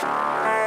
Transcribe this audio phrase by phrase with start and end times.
[0.00, 0.57] Bye.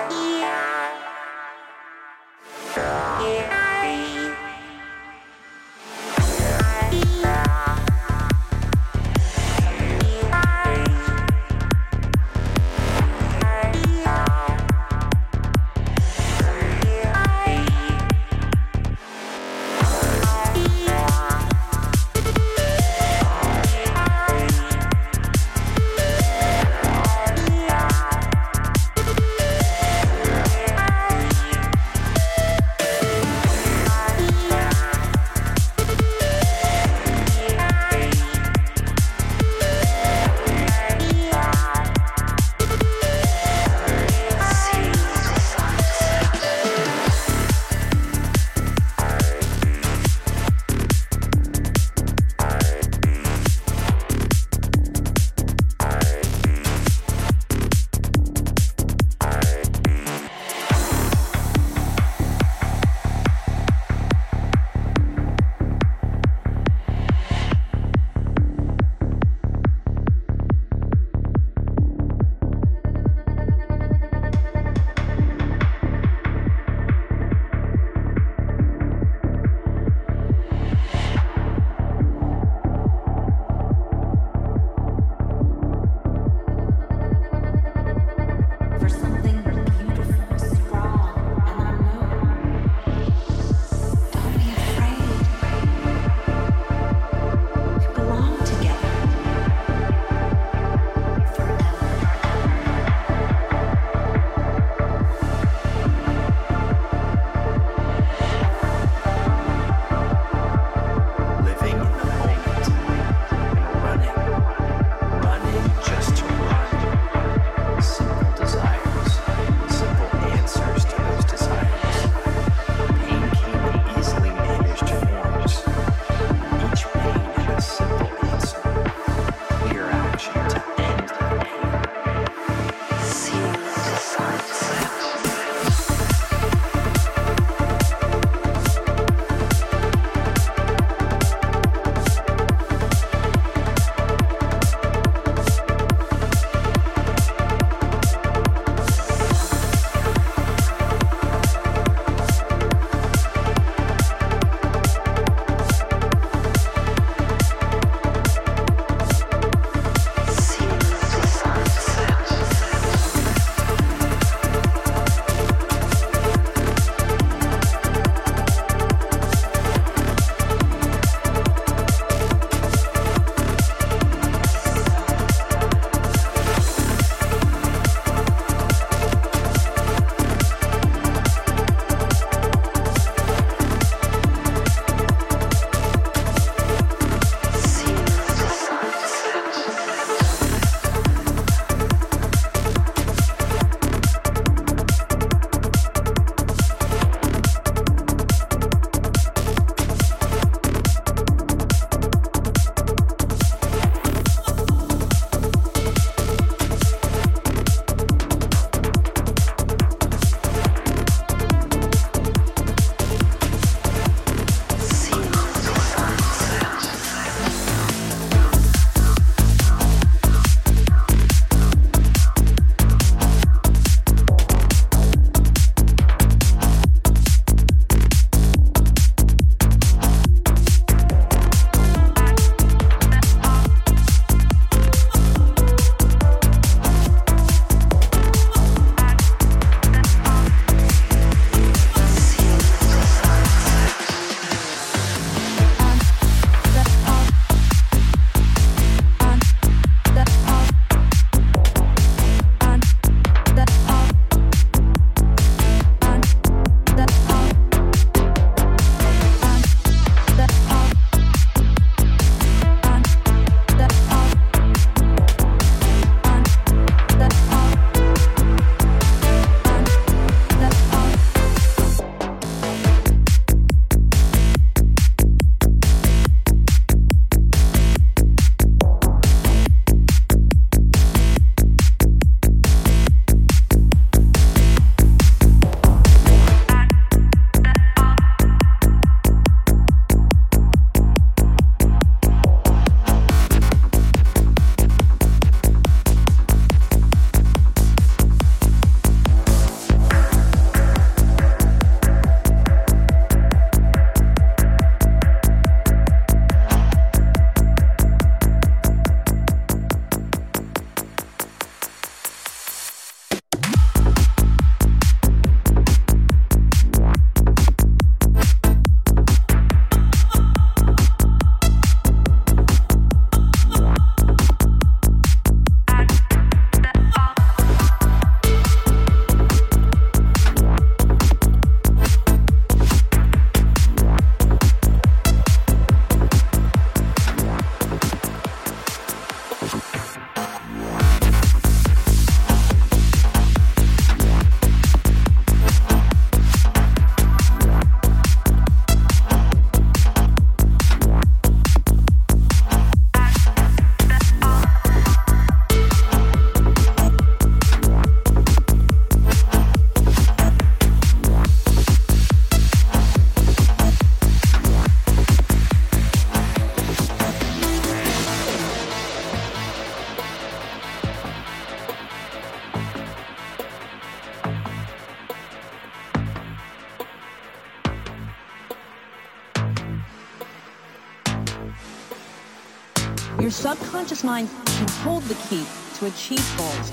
[383.52, 386.92] Your subconscious mind can hold the key to achieve goals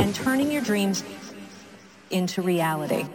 [0.00, 1.04] and turning your dreams
[2.10, 3.06] into reality.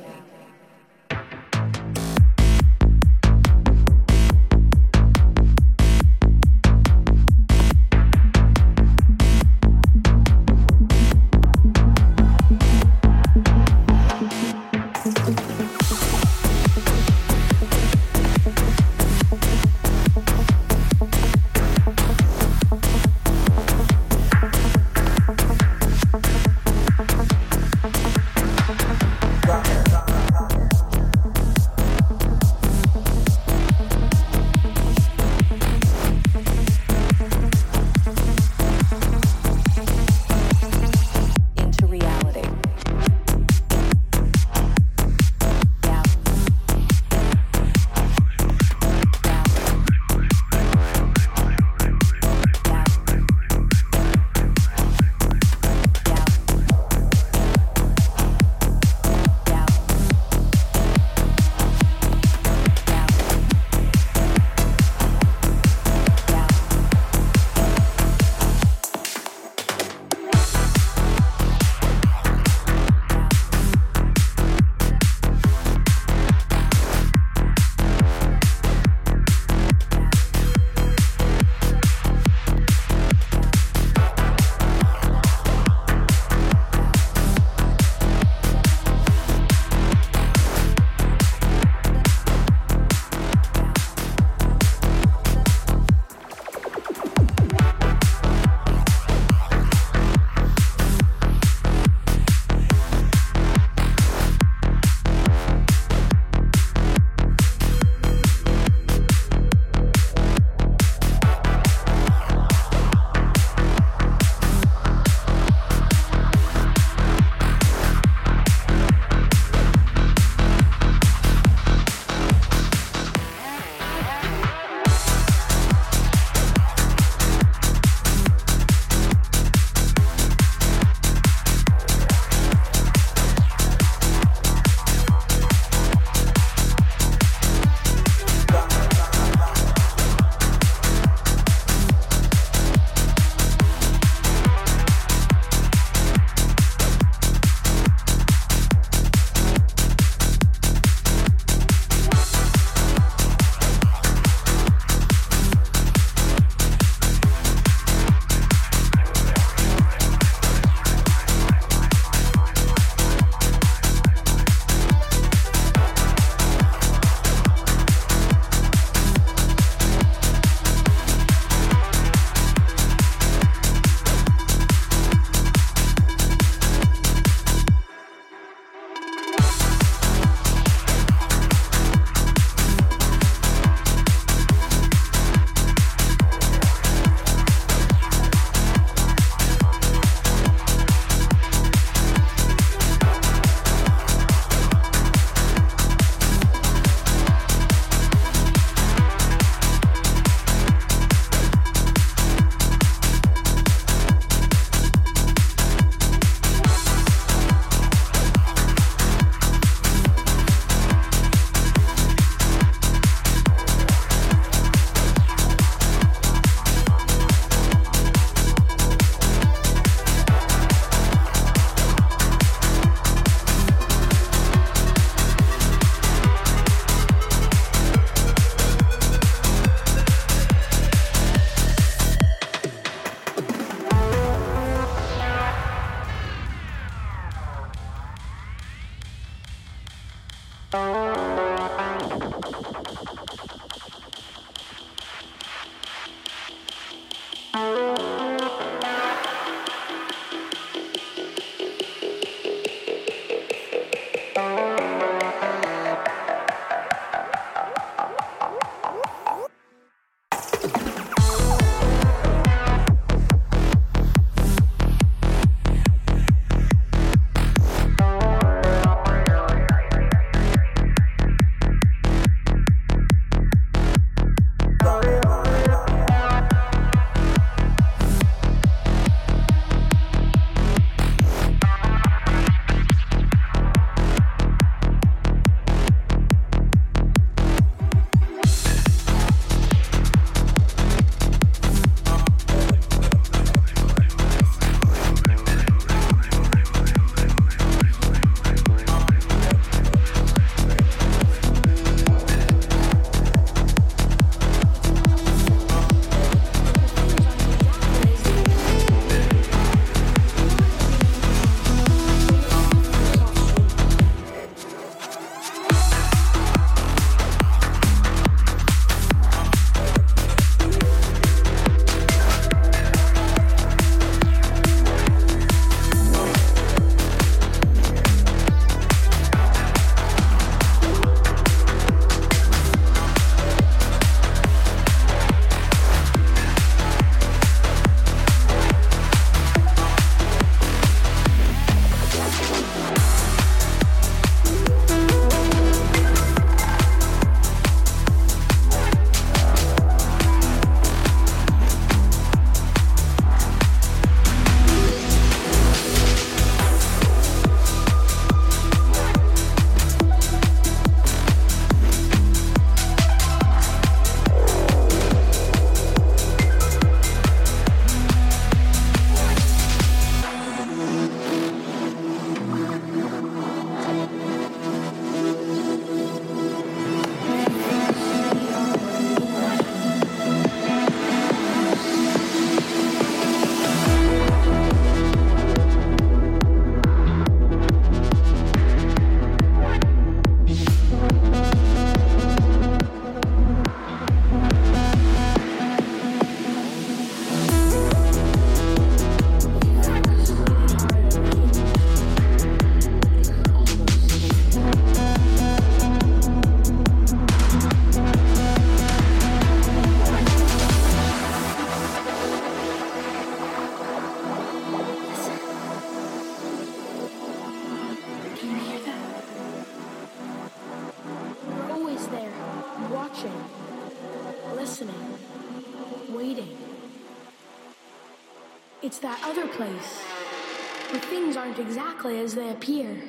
[432.05, 433.03] Exactly as they appear.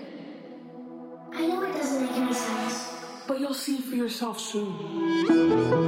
[1.32, 2.94] I know it doesn't make any sense.
[3.26, 5.85] But you'll see for yourself soon.